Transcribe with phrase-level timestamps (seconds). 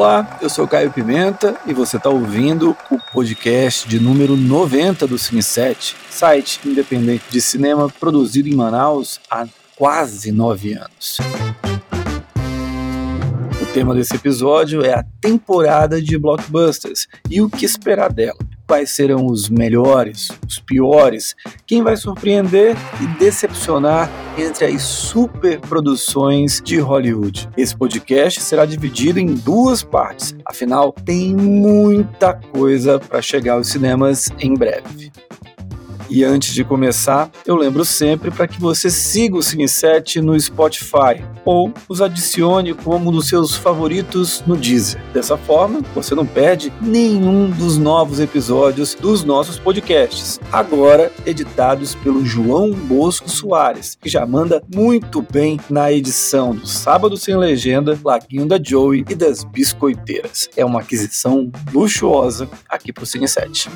[0.00, 5.16] Olá, eu sou Caio Pimenta e você está ouvindo o podcast de número 90 do
[5.16, 11.18] Cine7, site independente de cinema produzido em Manaus há quase nove anos.
[13.60, 18.38] O tema desse episódio é a temporada de blockbusters e o que esperar dela
[18.70, 21.34] quais serão os melhores, os piores,
[21.66, 24.08] quem vai surpreender e decepcionar
[24.38, 27.50] entre as superproduções de Hollywood.
[27.56, 34.28] Esse podcast será dividido em duas partes, afinal, tem muita coisa para chegar aos cinemas
[34.38, 35.10] em breve.
[36.10, 41.24] E antes de começar, eu lembro sempre para que você siga o Cine7 no Spotify
[41.44, 45.00] ou os adicione como um dos seus favoritos no Deezer.
[45.14, 52.26] Dessa forma, você não perde nenhum dos novos episódios dos nossos podcasts, agora editados pelo
[52.26, 58.46] João Bosco Soares, que já manda muito bem na edição do Sábado Sem Legenda, Laguinho
[58.46, 60.50] da Joey e das Biscoiteiras.
[60.56, 63.68] É uma aquisição luxuosa aqui para o Cine7.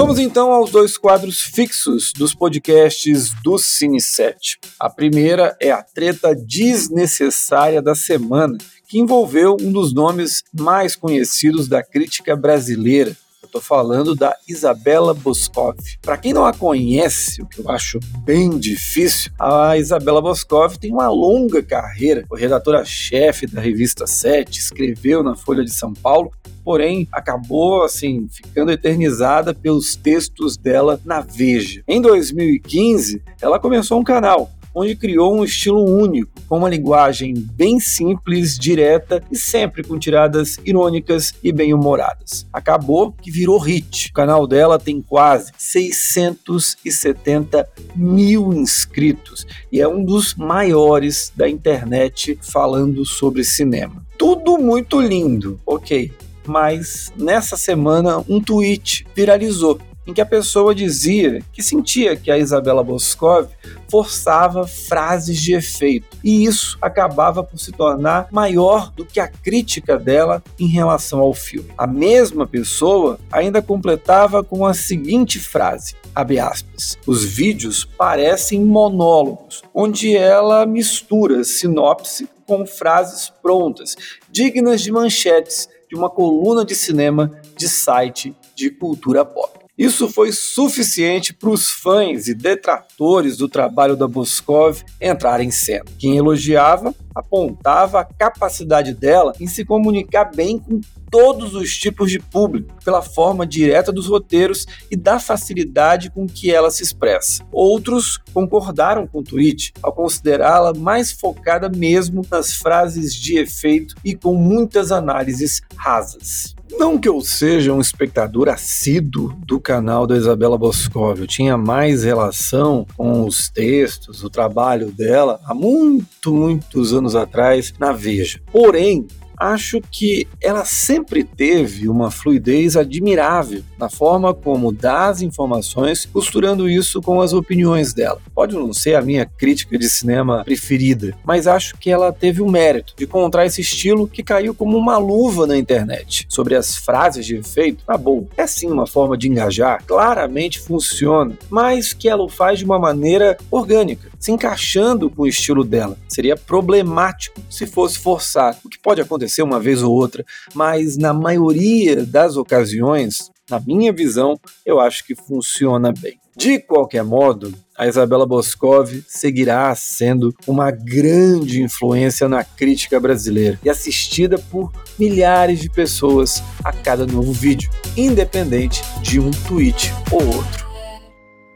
[0.00, 4.58] Vamos então aos dois quadros fixos dos podcasts do Cine 7.
[4.80, 8.56] A primeira é a treta desnecessária da semana,
[8.88, 15.76] que envolveu um dos nomes mais conhecidos da crítica brasileira, Estou falando da Isabela Boscov.
[16.00, 20.92] Para quem não a conhece, o que eu acho bem difícil, a Isabela Boscov tem
[20.92, 22.24] uma longa carreira.
[22.28, 26.30] Foi redatora-chefe da revista 7, escreveu na Folha de São Paulo
[26.64, 31.82] porém acabou assim ficando eternizada pelos textos dela na Veja.
[31.86, 37.80] Em 2015, ela começou um canal onde criou um estilo único, com uma linguagem bem
[37.80, 42.46] simples, direta e sempre com tiradas irônicas e bem-humoradas.
[42.52, 44.10] Acabou que virou hit.
[44.10, 52.38] O canal dela tem quase 670 mil inscritos e é um dos maiores da internet
[52.40, 54.06] falando sobre cinema.
[54.16, 56.12] Tudo muito lindo, ok
[56.46, 62.38] mas nessa semana um tweet viralizou em que a pessoa dizia que sentia que a
[62.38, 63.48] Isabela Boscov
[63.88, 69.98] forçava frases de efeito, e isso acabava por se tornar maior do que a crítica
[69.98, 71.70] dela em relação ao filme.
[71.76, 80.16] A mesma pessoa ainda completava com a seguinte frase: Aspas, Os vídeos parecem monólogos, onde
[80.16, 83.96] ela mistura sinopse com frases prontas,
[84.28, 89.59] dignas de manchetes de uma coluna de cinema de site de cultura pop.
[89.80, 95.86] Isso foi suficiente para os fãs e detratores do trabalho da Boscov entrarem em cena.
[95.98, 102.18] Quem elogiava apontava a capacidade dela em se comunicar bem com todos os tipos de
[102.18, 107.42] público, pela forma direta dos roteiros e da facilidade com que ela se expressa.
[107.50, 114.14] Outros concordaram com o tweet ao considerá-la mais focada mesmo nas frases de efeito e
[114.14, 116.54] com muitas análises rasas.
[116.78, 122.04] Não que eu seja um espectador assíduo do canal da Isabela Boscov, eu tinha mais
[122.04, 128.40] relação com os textos, o trabalho dela há muito, muitos anos atrás na Veja.
[128.52, 129.06] Porém,
[129.40, 136.68] acho que ela sempre teve uma fluidez admirável na forma como dá as informações, costurando
[136.68, 138.20] isso com as opiniões dela.
[138.34, 142.50] Pode não ser a minha crítica de cinema preferida, mas acho que ela teve o
[142.50, 146.26] mérito de encontrar esse estilo que caiu como uma luva na internet.
[146.28, 151.38] Sobre as frases de efeito, tá bom, é sim uma forma de engajar, claramente funciona,
[151.48, 155.96] mas que ela o faz de uma maneira orgânica, se encaixando com o estilo dela.
[156.06, 160.24] Seria problemático se fosse forçado, o que pode acontecer acontecer uma vez ou outra,
[160.54, 166.18] mas na maioria das ocasiões, na minha visão, eu acho que funciona bem.
[166.36, 173.68] De qualquer modo, a Isabela Boscov seguirá sendo uma grande influência na crítica brasileira e
[173.68, 180.69] assistida por milhares de pessoas a cada novo vídeo, independente de um tweet ou outro.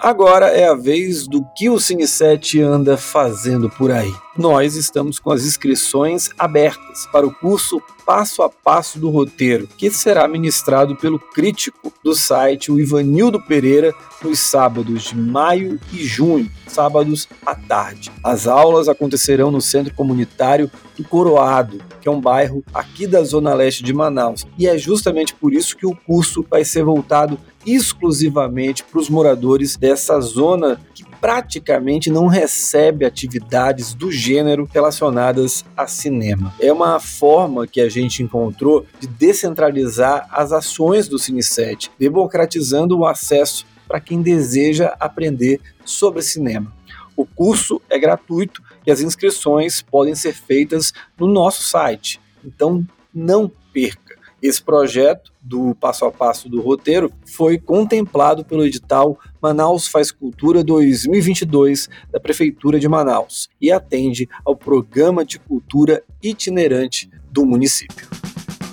[0.05, 4.13] Agora é a vez do que o Cine 7 anda fazendo por aí.
[4.37, 9.91] Nós estamos com as inscrições abertas para o curso Passo a Passo do Roteiro, que
[9.91, 16.51] será ministrado pelo crítico do site, o Ivanildo Pereira, nos sábados de maio e junho,
[16.67, 18.13] sábados à tarde.
[18.23, 23.55] As aulas acontecerão no Centro Comunitário do Coroado, que é um bairro aqui da Zona
[23.55, 28.85] Leste de Manaus, e é justamente por isso que o curso vai ser voltado exclusivamente
[28.85, 36.55] para os moradores dessa zona que praticamente não recebe atividades do gênero relacionadas a cinema.
[36.61, 43.07] É uma forma que a gente encontrou de descentralizar as ações do Cine7, democratizando o
[43.07, 46.71] acesso para quem deseja aprender sobre cinema.
[47.17, 52.85] O curso é gratuito e as inscrições podem ser feitas no nosso site Então
[53.15, 54.04] não perca.
[54.45, 60.63] Esse projeto do passo a passo do roteiro foi contemplado pelo edital Manaus Faz Cultura
[60.63, 68.07] 2022 da Prefeitura de Manaus e atende ao programa de cultura itinerante do município.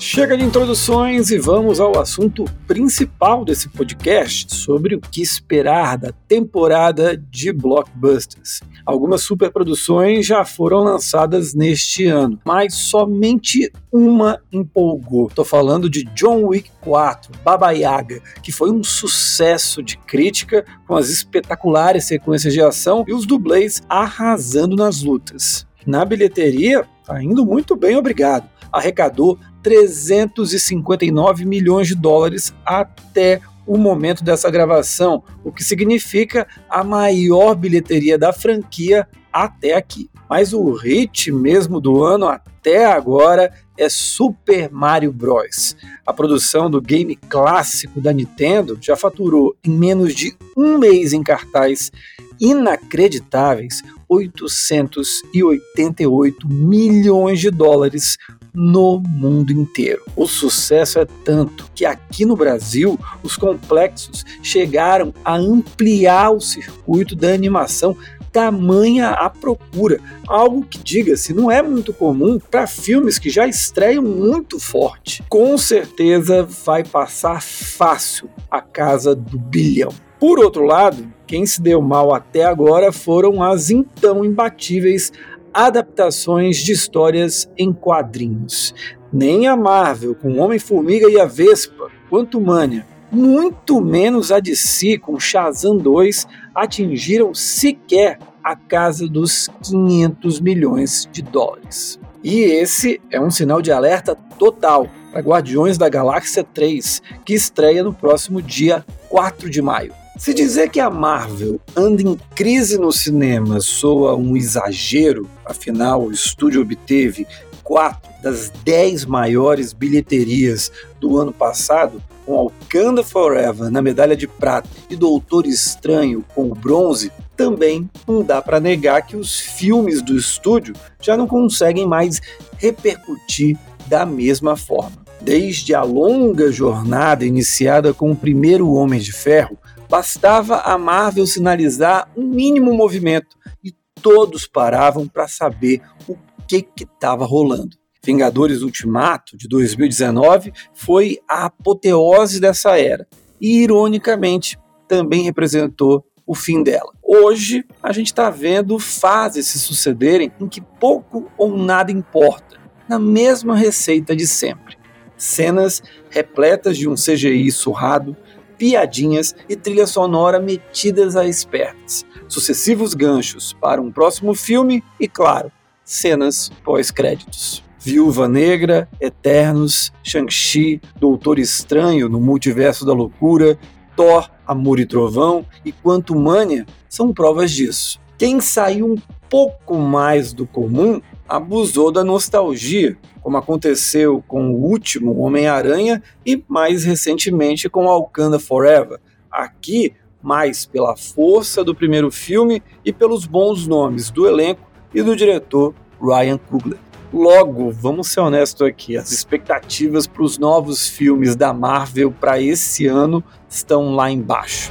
[0.04, 6.12] Chega de introduções e vamos ao assunto principal desse podcast sobre o que esperar da
[6.28, 8.62] temporada de blockbusters.
[8.84, 15.28] Algumas superproduções já foram lançadas neste ano, mas somente uma empolgou.
[15.28, 20.96] Estou falando de John Wick 4, Baba Yaga, que foi um sucesso de crítica com
[20.96, 25.68] as espetaculares sequências de ação e os dublês arrasando nas lutas.
[25.86, 28.50] Na bilheteria, tá indo muito bem, obrigado.
[28.72, 37.56] Arrecadou 359 milhões de dólares até o momento dessa gravação, o que significa a maior
[37.56, 40.10] bilheteria da franquia até aqui.
[40.30, 45.76] Mas o hit mesmo do ano até agora é Super Mario Bros.
[46.06, 51.24] A produção do game clássico da Nintendo já faturou em menos de um mês em
[51.24, 51.92] cartaz
[52.40, 58.18] inacreditáveis 888 milhões de dólares
[58.54, 60.02] no mundo inteiro.
[60.16, 67.16] O sucesso é tanto que aqui no Brasil os complexos chegaram a ampliar o circuito
[67.16, 67.96] da animação
[68.32, 74.04] tamanha a procura, algo que, diga-se, não é muito comum para filmes que já estreiam
[74.04, 75.22] muito forte.
[75.30, 79.92] Com certeza vai passar fácil a casa do bilhão.
[80.20, 85.12] Por outro lado, quem se deu mal até agora foram as então imbatíveis
[85.54, 88.74] adaptações de histórias em quadrinhos.
[89.12, 95.20] Nem a Marvel, com Homem-Formiga e a Vespa, quanto Mania, muito menos a DC, com
[95.20, 96.26] Shazam 2,
[96.56, 102.00] atingiram sequer a casa dos 500 milhões de dólares.
[102.24, 107.84] E esse é um sinal de alerta total para Guardiões da Galáxia 3, que estreia
[107.84, 110.01] no próximo dia 4 de maio.
[110.18, 116.12] Se dizer que a Marvel anda em crise no cinema soa um exagero, afinal o
[116.12, 117.26] estúdio obteve
[117.64, 124.70] quatro das dez maiores bilheterias do ano passado, com Alcanda Forever na medalha de prata
[124.90, 130.16] e Doutor Estranho com o bronze, também não dá para negar que os filmes do
[130.16, 132.22] estúdio já não conseguem mais
[132.58, 135.02] repercutir da mesma forma.
[135.20, 139.58] Desde a longa jornada iniciada com o primeiro Homem de Ferro,
[139.92, 146.18] Bastava a Marvel sinalizar um mínimo movimento e todos paravam para saber o
[146.48, 147.76] que estava rolando.
[148.02, 153.06] Vingadores Ultimato de 2019 foi a apoteose dessa era
[153.42, 154.58] e, ironicamente,
[154.88, 156.94] também representou o fim dela.
[157.04, 162.58] Hoje, a gente está vendo fases se sucederem em que pouco ou nada importa,
[162.88, 164.78] na mesma receita de sempre.
[165.18, 168.16] Cenas repletas de um CGI surrado,
[168.62, 175.52] piadinhas e trilha sonora metidas a espertas, sucessivos ganchos para um próximo filme e, claro,
[175.84, 177.64] cenas pós-créditos.
[177.80, 183.58] Viúva Negra, Eternos, Shang-Chi, Doutor Estranho no Multiverso da Loucura,
[183.96, 188.00] Thor, Amor e Trovão e Quanto Mania são provas disso.
[188.16, 195.18] Quem saiu um pouco mais do comum abusou da nostalgia, como aconteceu com o último
[195.20, 199.00] Homem-Aranha e mais recentemente com Wakanda Forever.
[199.32, 205.16] Aqui, mais pela força do primeiro filme e pelos bons nomes do elenco e do
[205.16, 206.78] diretor Ryan Coogler.
[207.14, 212.88] Logo, vamos ser honestos aqui, as expectativas para os novos filmes da Marvel para esse
[212.88, 214.70] ano estão lá embaixo.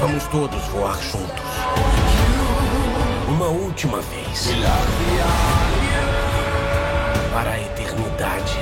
[0.00, 2.13] Vamos todos voar juntos.
[3.34, 4.48] Uma última vez.
[7.32, 8.56] Para a eternidade.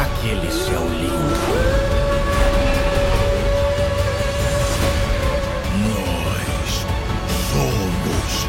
[0.00, 1.36] Aquele céu lindo.
[5.84, 6.86] Nós
[7.52, 8.46] somos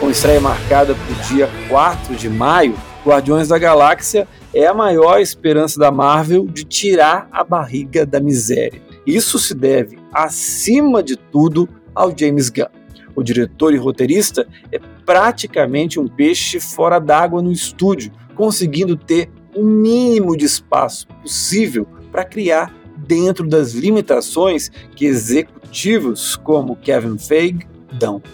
[0.00, 5.20] Com estreia marcada para o dia 4 de maio, Guardiões da Galáxia é a maior
[5.20, 8.80] esperança da Marvel de tirar a barriga da miséria.
[9.04, 12.66] Isso se deve, acima de tudo, ao James Gunn.
[13.16, 19.62] O diretor e roteirista é praticamente um peixe fora d'água no estúdio, conseguindo ter o
[19.62, 27.66] mínimo de espaço possível para criar dentro das limitações que executivos como Kevin Feige,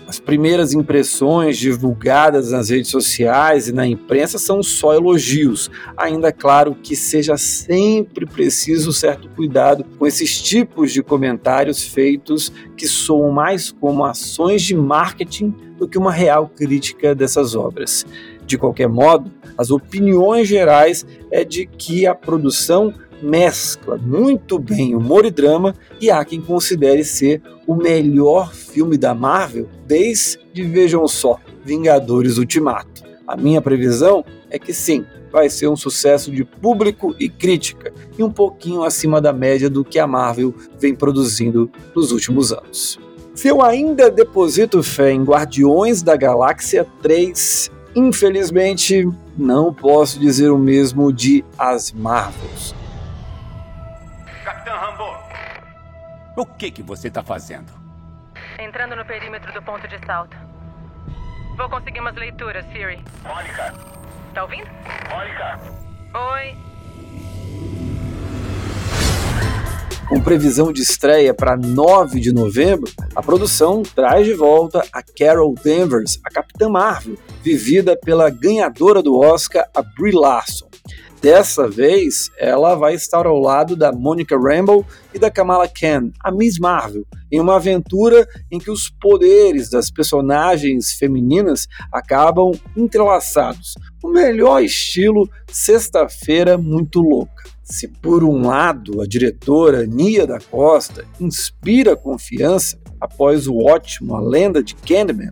[0.08, 5.70] As primeiras impressões divulgadas nas redes sociais e na imprensa são só elogios.
[5.96, 12.50] Ainda é claro que seja sempre preciso certo cuidado com esses tipos de comentários feitos
[12.76, 18.06] que soam mais como ações de marketing do que uma real crítica dessas obras.
[18.46, 25.24] De qualquer modo, as opiniões gerais é de que a produção mescla muito bem humor
[25.24, 31.38] e drama e há quem considere ser o melhor filme da Marvel desde, vejam só,
[31.64, 33.02] Vingadores Ultimato.
[33.26, 38.22] A minha previsão é que sim, vai ser um sucesso de público e crítica e
[38.22, 42.98] um pouquinho acima da média do que a Marvel vem produzindo nos últimos anos.
[43.34, 49.08] Se eu ainda deposito fé em Guardiões da Galáxia 3, infelizmente
[49.38, 52.79] não posso dizer o mesmo de As Marvels.
[56.36, 57.72] O que que você tá fazendo?
[58.58, 60.36] Entrando no perímetro do ponto de salto.
[61.56, 63.04] Vou conseguir umas leituras, Fury.
[63.22, 63.74] Mônica.
[64.32, 64.68] Tá ouvindo?
[65.10, 65.60] Mônica.
[66.14, 66.56] Oi.
[70.08, 75.54] Com previsão de estreia para 9 de novembro, a produção traz de volta a Carol
[75.54, 80.69] Danvers, a Capitã Marvel, vivida pela ganhadora do Oscar, a Brie Larson.
[81.20, 86.32] Dessa vez, ela vai estar ao lado da Monica Rambeau e da Kamala Khan, a
[86.32, 93.74] Miss Marvel, em uma aventura em que os poderes das personagens femininas acabam entrelaçados.
[94.02, 97.44] O melhor estilo Sexta-feira Muito Louca.
[97.62, 104.20] Se por um lado a diretora Nia da Costa inspira confiança após o ótimo A
[104.20, 105.28] Lenda de Candyman,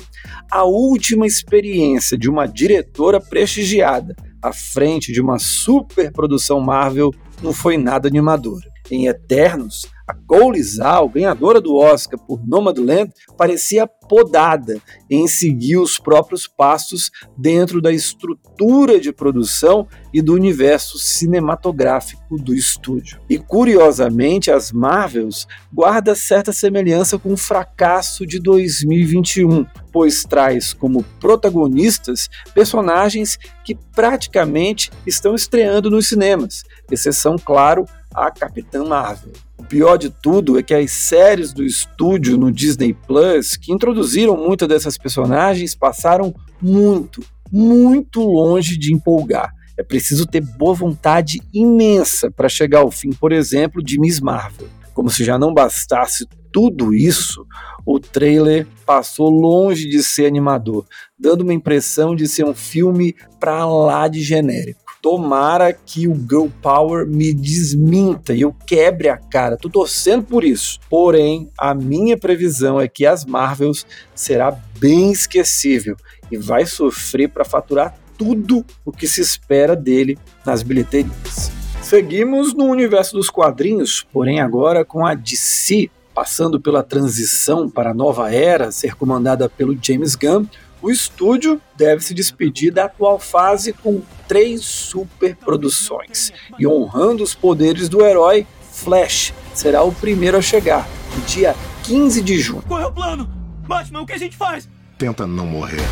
[0.51, 7.77] a última experiência de uma diretora prestigiada à frente de uma superprodução Marvel não foi
[7.77, 8.69] nada animadora.
[8.91, 14.81] Em Eternos, a Cole Zhao, ganhadora do Oscar por Nomadland, parecia podada
[15.11, 22.55] em seguir os próprios passos dentro da estrutura de produção e do universo cinematográfico do
[22.55, 23.21] estúdio.
[23.29, 31.03] E curiosamente, as Marvels guarda certa semelhança com o fracasso de 2021, pois traz como
[31.21, 37.85] protagonistas personagens que praticamente estão estreando nos cinemas, exceção, claro,
[38.15, 39.33] a Capitã Marvel.
[39.57, 44.37] O pior de tudo é que as séries do estúdio no Disney Plus, que introduziram
[44.37, 49.53] muitas dessas personagens, passaram muito, muito longe de empolgar.
[49.77, 54.69] É preciso ter boa vontade imensa para chegar ao fim, por exemplo, de Miss Marvel.
[54.93, 57.47] Como se já não bastasse tudo isso,
[57.87, 60.87] o trailer passou longe de ser animador,
[61.19, 64.88] dando uma impressão de ser um filme para lá de genérico.
[65.09, 69.57] Tomara que o Girl Power me desminta e eu quebre a cara.
[69.57, 70.79] Tô torcendo por isso.
[70.91, 75.97] Porém, a minha previsão é que as Marvels será bem esquecível
[76.31, 81.51] e vai sofrer para faturar tudo o que se espera dele nas bilheterias.
[81.81, 87.95] Seguimos no universo dos quadrinhos, porém agora com a DC passando pela transição para a
[87.95, 90.45] nova era, ser comandada pelo James Gunn,
[90.83, 97.89] o estúdio deve se despedir da atual fase com três superproduções e honrando os poderes
[97.89, 102.63] do herói, Flash será o primeiro a chegar, no dia 15 de junho.
[102.69, 103.29] Qual é o plano?
[103.67, 104.69] Batman, o que a gente faz?
[104.99, 105.83] Tenta não morrer.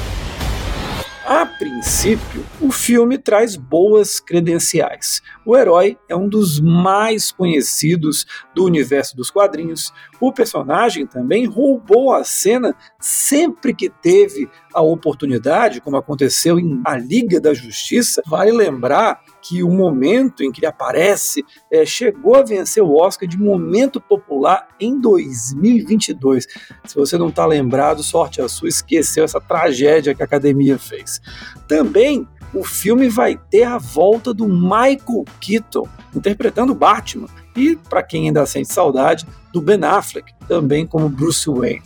[1.27, 5.21] A princípio, o filme traz boas credenciais.
[5.45, 8.25] O herói é um dos mais conhecidos
[8.55, 9.93] do universo dos quadrinhos.
[10.21, 16.99] O personagem também roubou a cena sempre que teve a oportunidade, como aconteceu em A
[16.99, 18.23] Liga da Justiça.
[18.27, 21.43] Vale lembrar que o momento em que ele aparece
[21.73, 26.47] é, chegou a vencer o Oscar de momento popular em 2022.
[26.85, 31.23] Se você não está lembrado, sorte a sua, esqueceu essa tragédia que a academia fez.
[31.67, 38.27] Também o filme vai ter a volta do Michael Keaton interpretando Batman e, para quem
[38.27, 41.83] ainda sente saudade, do Ben Affleck, também como Bruce Wayne.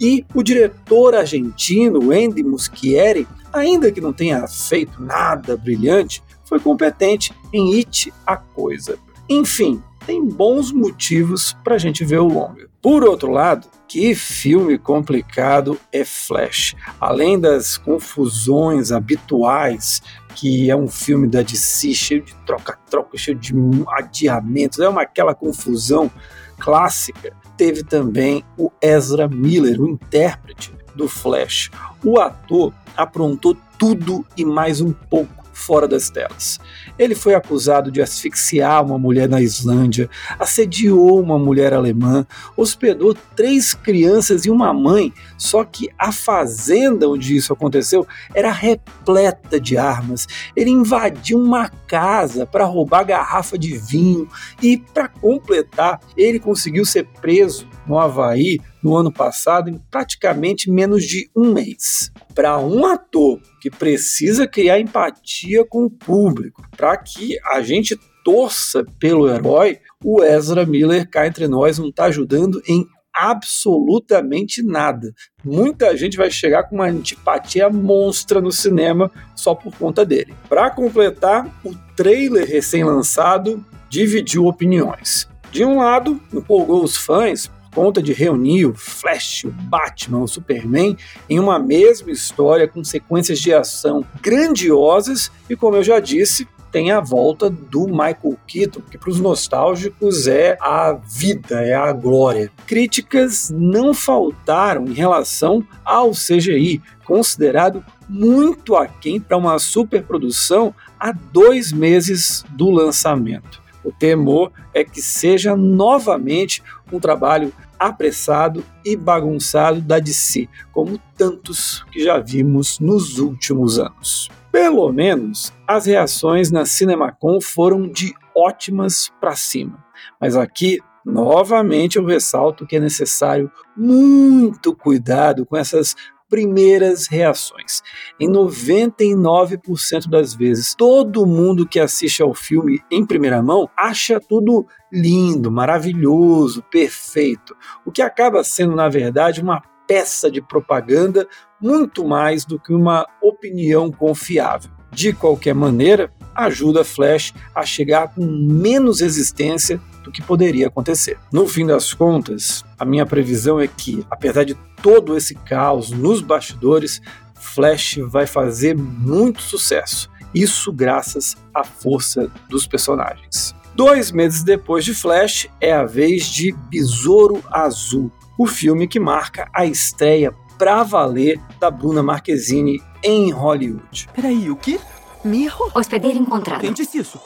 [0.00, 7.32] E o diretor argentino Andy Muschietti, ainda que não tenha feito nada brilhante, foi competente
[7.52, 8.98] em It a Coisa.
[9.28, 12.68] Enfim, tem bons motivos para a gente ver o longa.
[12.80, 16.74] Por outro lado, que filme complicado é Flash.
[17.00, 20.00] Além das confusões habituais,
[20.36, 23.54] que é um filme da DC cheio de troca-troca, cheio de
[23.88, 26.10] adiamentos, é uma aquela confusão
[26.58, 27.34] clássica.
[27.56, 31.70] Teve também o Ezra Miller, o intérprete do Flash.
[32.04, 36.58] O ator aprontou tudo e mais um pouco fora das telas.
[36.98, 42.26] Ele foi acusado de asfixiar uma mulher na Islândia, assediou uma mulher alemã,
[42.56, 49.60] hospedou três crianças e uma mãe, só que a fazenda onde isso aconteceu era repleta
[49.60, 50.26] de armas.
[50.54, 54.28] Ele invadiu uma casa para roubar garrafa de vinho
[54.62, 61.04] e, para completar, ele conseguiu ser preso no Havaí no ano passado em praticamente menos
[61.04, 62.12] de um mês.
[62.34, 68.84] Para um ator que precisa criar empatia com o público, para que a gente torça
[69.00, 75.12] pelo herói, o Ezra Miller cá entre nós não está ajudando em absolutamente nada.
[75.44, 80.32] Muita gente vai chegar com uma antipatia monstra no cinema só por conta dele.
[80.48, 85.28] Para completar, o trailer recém-lançado dividiu opiniões.
[85.50, 90.96] De um lado, empolgou os fãs conta de reunir o Flash, o Batman, o Superman
[91.28, 96.90] em uma mesma história com sequências de ação grandiosas e, como eu já disse, tem
[96.90, 102.50] a volta do Michael Keaton, que para os nostálgicos é a vida, é a glória.
[102.66, 111.72] Críticas não faltaram em relação ao CGI, considerado muito aquém para uma superprodução há dois
[111.72, 113.66] meses do lançamento.
[113.86, 116.60] O temor é que seja novamente
[116.92, 124.28] um trabalho apressado e bagunçado da DC, como tantos que já vimos nos últimos anos.
[124.50, 129.84] Pelo menos as reações na CinemaCon foram de ótimas para cima.
[130.20, 135.94] Mas aqui Novamente, eu ressalto que é necessário muito cuidado com essas
[136.28, 137.82] primeiras reações.
[138.18, 144.66] Em 99% das vezes, todo mundo que assiste ao filme em primeira mão acha tudo
[144.92, 151.28] lindo, maravilhoso, perfeito, o que acaba sendo, na verdade, uma peça de propaganda
[151.60, 154.70] muito mais do que uma opinião confiável.
[154.92, 161.18] De qualquer maneira, ajuda Flash a chegar com menos resistência do que poderia acontecer.
[161.32, 166.22] No fim das contas, a minha previsão é que, apesar de todo esse caos nos
[166.22, 167.02] bastidores,
[167.34, 170.08] Flash vai fazer muito sucesso.
[170.32, 173.54] Isso graças à força dos personagens.
[173.74, 179.48] Dois meses depois de Flash, é a vez de Besouro Azul, o filme que marca
[179.52, 184.08] a estreia pra valer da Bruna Marquezine em Hollywood.
[184.14, 184.78] Peraí, o quê?
[185.24, 185.70] Mirro?
[185.74, 186.60] Hospedeiro encontrado.
[186.60, 187.20] Quem disse isso?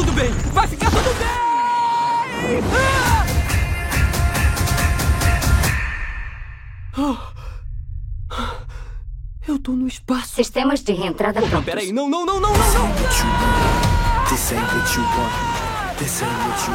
[0.00, 2.62] Tudo bem, vai ficar tudo bem!
[6.96, 7.32] Ah!
[9.46, 10.36] Eu tô no espaço.
[10.36, 11.66] Sistemas de reentrada prontos.
[11.66, 12.90] Peraí, não, não, não, não, não, não!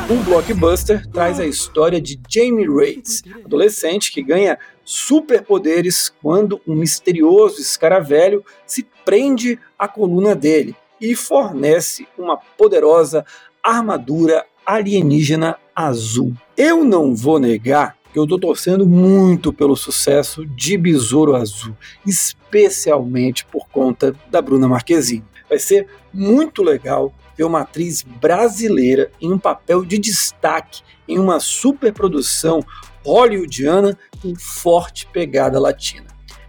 [0.08, 7.60] O blockbuster traz a história de Jamie Raids, adolescente que ganha superpoderes quando um misterioso
[7.60, 13.26] escaravelho se prende à coluna dele e fornece uma poderosa
[13.64, 16.34] armadura alienígena azul.
[16.58, 23.46] Eu não vou negar que eu estou torcendo muito pelo sucesso de Besouro Azul, especialmente
[23.46, 25.26] por conta da Bruna Marquezine.
[25.50, 31.40] Vai ser muito legal ver uma atriz brasileira em um papel de destaque em uma
[31.40, 32.62] superprodução
[33.06, 36.08] hollywoodiana com forte pegada latina.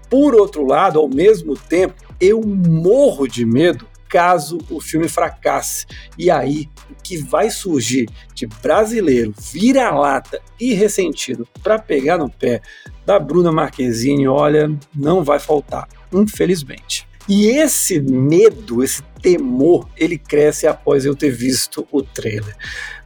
[0.08, 5.86] Por outro lado, ao mesmo tempo, eu morro de medo caso o filme fracasse.
[6.18, 12.60] E aí, o que vai surgir de brasileiro vira-lata e ressentido para pegar no pé
[13.04, 17.06] da Bruna Marquezine, olha, não vai faltar, infelizmente.
[17.28, 22.56] E esse medo, esse temor, ele cresce após eu ter visto o trailer.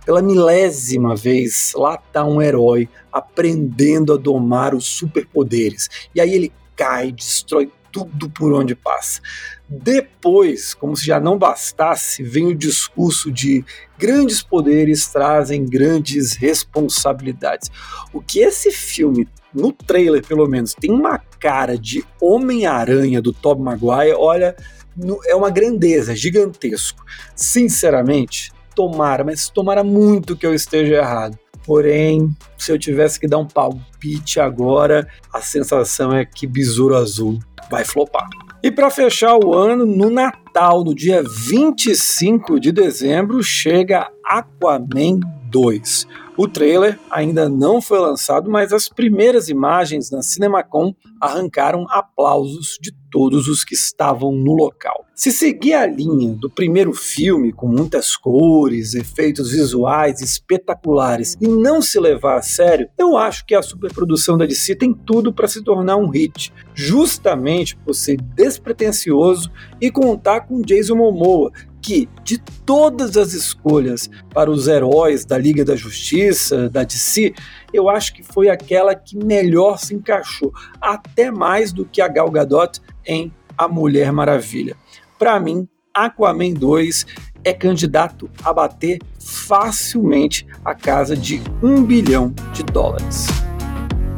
[0.05, 5.89] Pela milésima vez, lá está um herói aprendendo a domar os superpoderes.
[6.15, 9.21] E aí ele cai, destrói tudo por onde passa.
[9.69, 13.65] Depois, como se já não bastasse, vem o discurso de
[13.99, 17.71] grandes poderes trazem grandes responsabilidades.
[18.13, 23.65] O que esse filme, no trailer pelo menos, tem uma cara de Homem-Aranha do Tobey
[23.65, 24.57] Maguire, olha,
[25.27, 27.05] é uma grandeza, gigantesco.
[27.35, 31.39] Sinceramente, tomara, mas tomara muito que eu esteja errado.
[31.71, 37.39] Porém, se eu tivesse que dar um palpite agora, a sensação é que Besouro Azul
[37.71, 38.29] vai flopar.
[38.61, 46.09] E para fechar o ano, no Natal, no dia 25 de dezembro, chega Aquaman 2.
[46.37, 52.91] O trailer ainda não foi lançado, mas as primeiras imagens na CinemaCon arrancaram aplausos de
[53.11, 55.07] todos os que estavam no local.
[55.15, 61.83] Se seguir a linha do primeiro filme, com muitas cores, efeitos visuais espetaculares, e não
[61.83, 65.63] se levar a sério, eu acho que a superprodução da DC tem tudo para se
[65.63, 73.17] tornar um hit, justamente por ser despretensioso e contar com Jason Momoa, que, de todas
[73.17, 77.35] as escolhas para os heróis da Liga da Justiça, da DC,
[77.73, 82.31] eu acho que foi aquela que melhor se encaixou, até mais do que a Gal
[82.31, 84.77] Gadot em A Mulher Maravilha.
[85.19, 87.07] Para mim, Aquaman 2
[87.45, 93.27] é candidato a bater facilmente a casa de um bilhão de dólares.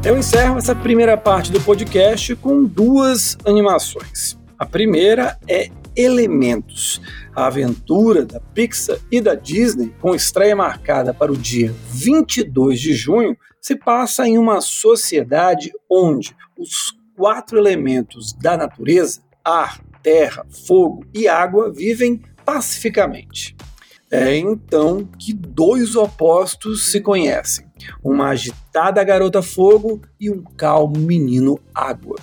[0.05, 4.37] Eu encerro essa primeira parte do podcast com duas animações.
[4.59, 7.01] A primeira é Elementos,
[7.35, 12.95] a aventura da Pixar e da Disney, com estreia marcada para o dia 22 de
[12.95, 21.05] junho, se passa em uma sociedade onde os quatro elementos da natureza ar, terra, fogo
[21.15, 23.57] e água vivem pacificamente.
[24.11, 27.67] É então que dois opostos se conhecem:
[28.05, 32.17] uma agitada garota fogo e um calmo menino água.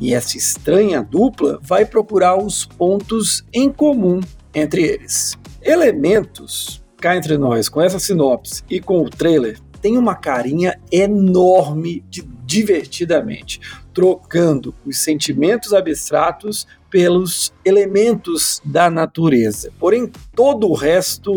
[0.00, 4.20] E essa estranha dupla vai procurar os pontos em comum
[4.54, 5.38] entre eles.
[5.62, 12.04] Elementos, cá entre nós, com essa sinopse e com o trailer, tem uma carinha enorme
[12.08, 13.60] de divertidamente,
[13.92, 19.70] trocando os sentimentos abstratos pelos elementos da natureza.
[19.78, 21.34] Porém, todo o resto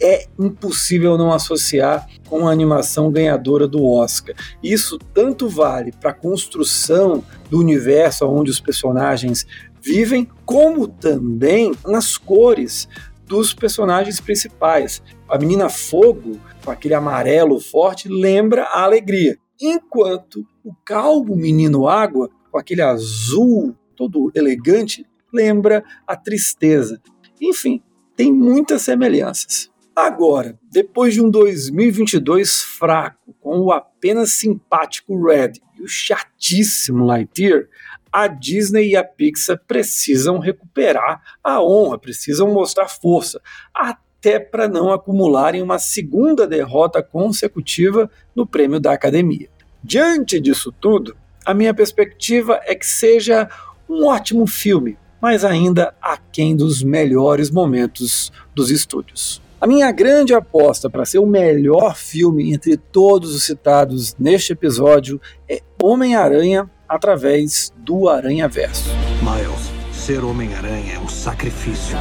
[0.00, 4.34] é impossível não associar com a animação ganhadora do Oscar.
[4.62, 9.46] Isso tanto vale para a construção do universo onde os personagens
[9.82, 12.88] vivem, como também nas cores
[13.26, 15.02] dos personagens principais.
[15.28, 22.28] A menina Fogo, com aquele amarelo forte, lembra a alegria, enquanto o calmo menino Água,
[22.50, 27.00] com aquele azul todo elegante, lembra a tristeza.
[27.40, 27.82] Enfim,
[28.16, 29.70] tem muitas semelhanças.
[30.02, 37.68] Agora, depois de um 2022 fraco, com o apenas simpático Red e o chatíssimo Lightyear,
[38.10, 43.42] a Disney e a Pixar precisam recuperar a honra, precisam mostrar força,
[43.74, 49.50] até para não acumularem uma segunda derrota consecutiva no prêmio da Academia.
[49.84, 53.50] Diante disso tudo, a minha perspectiva é que seja
[53.86, 59.42] um ótimo filme, mas ainda aquém dos melhores momentos dos estúdios.
[59.60, 65.20] A minha grande aposta para ser o melhor filme entre todos os citados neste episódio
[65.46, 68.88] é Homem-Aranha através do Aranha Verso.
[69.20, 71.94] Miles, ser Homem-Aranha é um sacrifício.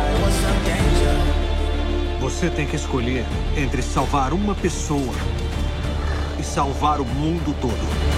[2.22, 3.26] Você tem que escolher
[3.58, 5.13] entre salvar uma pessoa
[6.39, 8.09] e salvar o mundo todo.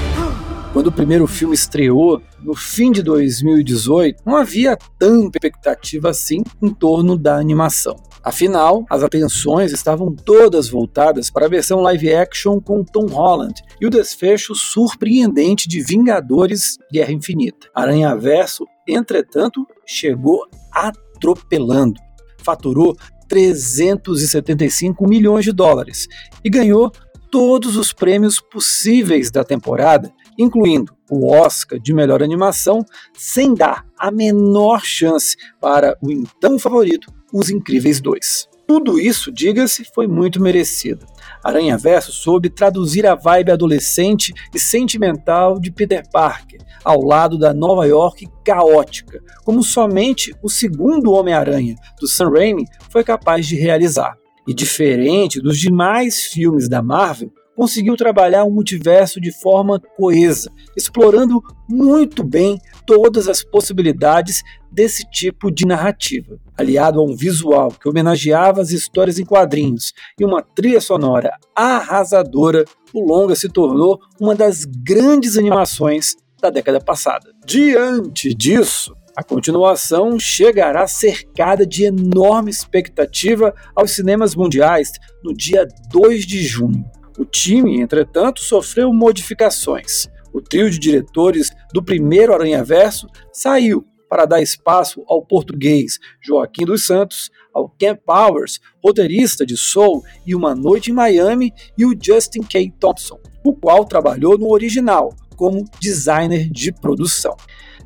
[0.74, 6.74] Quando o primeiro filme estreou, no fim de 2018, não havia tanta expectativa assim em
[6.74, 7.98] torno da animação.
[8.24, 13.86] Afinal, as atenções estavam todas voltadas para a versão live action com Tom Holland e
[13.86, 17.68] o desfecho surpreendente de Vingadores Guerra Infinita.
[17.76, 22.00] Aranha Verso, entretanto, chegou atropelando.
[22.42, 22.96] Faturou
[23.28, 26.08] 375 milhões de dólares
[26.42, 26.90] e ganhou
[27.30, 34.10] todos os prêmios possíveis da temporada, incluindo o Oscar de melhor animação, sem dar a
[34.10, 38.50] menor chance para o então favorito, Os Incríveis 2.
[38.68, 41.06] Tudo isso, diga-se, foi muito merecido.
[41.44, 47.54] Aranha Verso soube traduzir a vibe adolescente e sentimental de Peter Parker, ao lado da
[47.54, 54.16] Nova York caótica, como somente o segundo Homem-Aranha, do Sam Raimi, foi capaz de realizar.
[54.48, 61.43] E diferente dos demais filmes da Marvel, conseguiu trabalhar o multiverso de forma coesa, explorando
[61.69, 66.39] muito bem todas as possibilidades desse tipo de narrativa.
[66.58, 72.65] Aliado a um visual que homenageava as histórias em quadrinhos e uma trilha sonora arrasadora,
[72.91, 77.32] o longa se tornou uma das grandes animações da década passada.
[77.45, 84.91] Diante disso, a continuação chegará cercada de enorme expectativa aos cinemas mundiais
[85.24, 86.84] no dia 2 de junho.
[87.22, 90.08] O time, entretanto, sofreu modificações.
[90.34, 96.66] O trio de diretores do primeiro Aranha Verso saiu para dar espaço ao português Joaquim
[96.66, 101.96] dos Santos, ao Ken Powers, roteirista de Soul e Uma Noite em Miami, e o
[101.96, 102.74] Justin K.
[102.80, 107.38] Thompson, o qual trabalhou no original como designer de produção.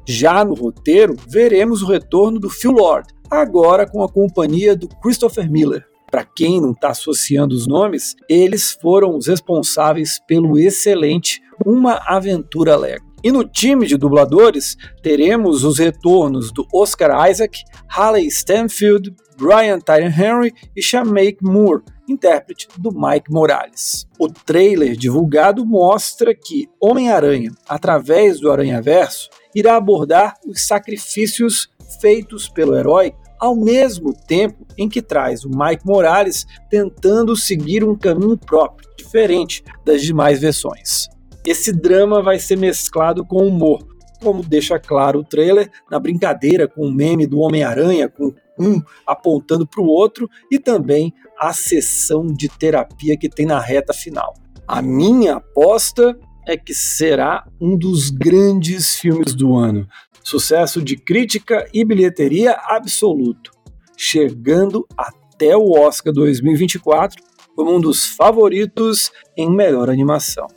[0.07, 5.51] Já no roteiro, veremos o retorno do Phil Lord, agora com a companhia do Christopher
[5.51, 5.85] Miller.
[6.09, 12.75] Para quem não está associando os nomes, eles foram os responsáveis pelo excelente Uma Aventura
[12.75, 13.05] Lego.
[13.23, 20.13] E no time de dubladores, teremos os retornos do Oscar Isaac, Haley Stanfield, Brian Tyrone
[20.13, 24.07] Henry e Shameik Moore, intérprete do Mike Morales.
[24.19, 31.67] O trailer divulgado mostra que Homem-Aranha, através do Aranhaverso, irá abordar os sacrifícios
[31.99, 37.95] feitos pelo herói ao mesmo tempo em que traz o Mike Morales tentando seguir um
[37.95, 41.07] caminho próprio, diferente das demais versões.
[41.45, 43.85] Esse drama vai ser mesclado com humor,
[44.21, 49.67] como deixa claro o trailer, na brincadeira com o meme do Homem-Aranha, com um apontando
[49.67, 54.33] para o outro, e também a sessão de terapia que tem na reta final.
[54.67, 56.17] A minha aposta
[56.47, 59.87] é que será um dos grandes filmes do ano.
[60.25, 63.51] Sucesso de crítica e bilheteria absoluto,
[63.95, 67.23] chegando até o Oscar 2024
[67.55, 70.47] como um dos favoritos em melhor animação.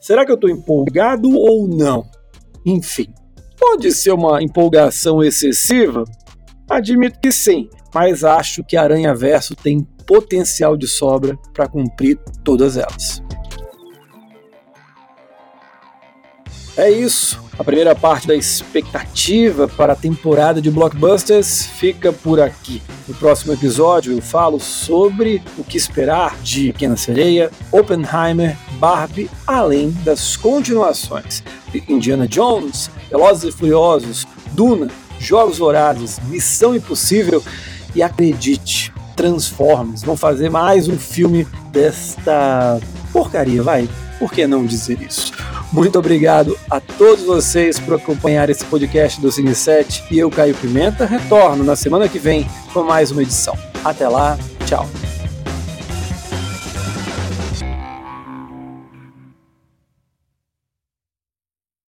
[0.00, 2.08] Será que eu estou empolgado ou não?
[2.64, 3.12] Enfim,
[3.58, 6.04] pode ser uma empolgação excessiva?
[6.66, 12.78] Admito que sim, mas acho que Aranha Verso tem potencial de sobra para cumprir todas
[12.78, 13.22] elas.
[16.76, 17.38] É isso.
[17.58, 22.80] A primeira parte da expectativa para a temporada de blockbusters fica por aqui.
[23.06, 29.90] No próximo episódio eu falo sobre o que esperar de Pequena Sereia, Oppenheimer, Barbie, além
[30.04, 37.44] das continuações de Indiana Jones, Velozes e Furiosos, Duna, Jogos Vorazes, Missão Impossível
[37.94, 42.80] e acredite, Transformers vão fazer mais um filme desta
[43.12, 43.86] porcaria, vai.
[44.18, 45.32] Por que não dizer isso?
[45.72, 50.54] Muito obrigado a todos vocês por acompanhar esse podcast do Cine 7 e eu, Caio
[50.54, 53.56] Pimenta, retorno na semana que vem com mais uma edição.
[53.84, 54.88] Até lá, tchau.